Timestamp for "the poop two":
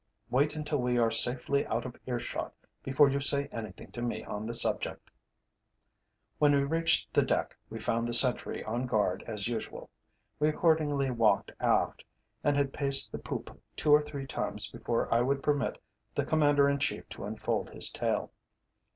13.11-13.91